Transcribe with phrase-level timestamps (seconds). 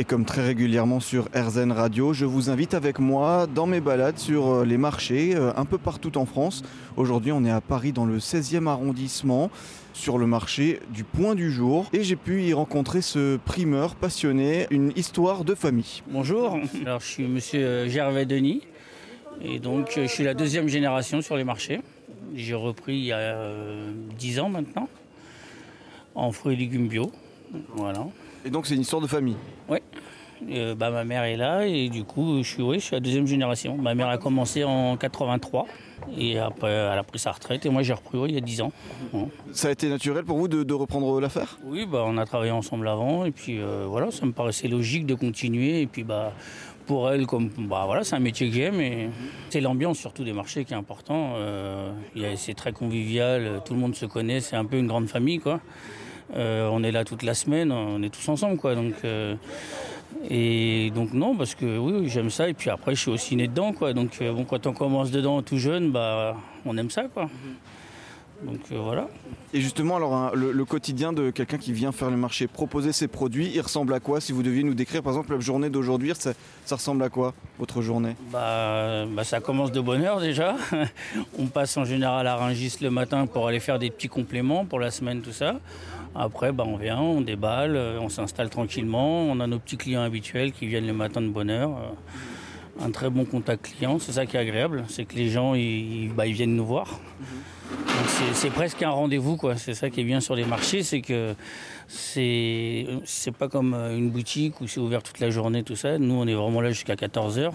[0.00, 4.18] Et comme très régulièrement sur RZN Radio, je vous invite avec moi dans mes balades
[4.18, 6.64] sur euh, les marchés euh, un peu partout en France.
[6.96, 9.52] Aujourd'hui, on est à Paris dans le 16e arrondissement
[9.92, 14.66] sur le marché du Point du Jour et j'ai pu y rencontrer ce primeur passionné,
[14.70, 16.02] une histoire de famille.
[16.08, 18.62] Bonjour, alors je suis monsieur Gervais Denis
[19.42, 21.82] et donc je suis la deuxième génération sur les marchés.
[22.34, 23.36] J'ai repris il y a
[24.18, 24.88] 10 ans maintenant
[26.16, 27.12] en fruits et légumes bio.
[27.76, 28.08] Voilà.
[28.44, 29.36] Et donc c'est une histoire de famille
[29.68, 29.78] Oui.
[30.50, 33.00] Euh, bah, ma mère est là et du coup je suis, oui, je suis la
[33.00, 33.76] deuxième génération.
[33.78, 35.66] Ma mère a commencé en 83
[36.18, 38.60] et après elle a pris sa retraite et moi j'ai repris il y a 10
[38.60, 38.72] ans.
[39.52, 41.58] Ça a été naturel pour vous de, reprendre l'affaire?
[41.64, 45.06] Oui, bah, on a travaillé ensemble avant et puis euh, voilà, ça me paraissait logique
[45.06, 46.32] de continuer et puis bah
[46.86, 49.08] pour elle comme bah voilà c'est un métier que j'aime et
[49.48, 51.90] c'est l'ambiance surtout des marchés qui est important euh,
[52.36, 55.60] c'est très convivial tout le monde se connaît c'est un peu une grande famille quoi
[56.34, 58.74] euh, on est là toute la semaine, on est tous ensemble, quoi.
[58.74, 59.34] Donc, euh,
[60.30, 62.48] et donc non, parce que oui, j'aime ça.
[62.48, 63.92] Et puis après, je suis aussi né dedans, quoi.
[63.92, 67.28] Donc euh, bon, quand on commence dedans tout jeune, bah, on aime ça, quoi.
[68.44, 69.08] Donc voilà.
[69.52, 73.08] Et justement, alors hein, le, quotidien de quelqu'un qui vient faire le marché, proposer ses
[73.08, 74.20] produits, il ressemble à quoi?
[74.20, 76.34] Si vous deviez nous décrire, par exemple, la journée d'aujourd'hui, ça,
[76.70, 78.16] ressemble à quoi votre journée?
[78.32, 80.56] Bah, bah, ça commence de bonne heure déjà.
[81.38, 84.80] on passe en général à Rungis le matin pour aller faire des petits compléments pour
[84.80, 85.60] la semaine, tout ça.
[86.14, 89.22] Après, bah, on vient, on déballe, euh, on s'installe tranquillement.
[89.22, 91.70] On a nos petits clients habituels qui viennent le matin de bonne heure.
[92.80, 96.10] Un très bon contact client, c'est ça qui est agréable, c'est que les gens ils,
[96.14, 97.00] bah, viennent nous voir.
[98.34, 99.56] C'est presque un rendez-vous, quoi.
[99.56, 101.34] C'est ça qui est bien sur les marchés, c'est que
[101.88, 105.98] c'est c'est pas comme euh, une boutique où c'est ouvert toute la journée, tout ça.
[105.98, 107.50] Nous, on est vraiment là jusqu'à 14 h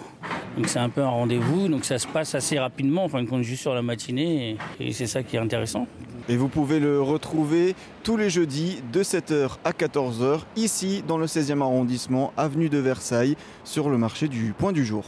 [0.57, 3.61] donc c'est un peu un rendez-vous, donc ça se passe assez rapidement, enfin compte juste
[3.61, 5.87] sur la matinée, et c'est ça qui est intéressant.
[6.31, 11.25] Et vous pouvez le retrouver tous les jeudis de 7h à 14h ici dans le
[11.25, 15.05] 16e arrondissement, avenue de Versailles, sur le marché du Point du Jour.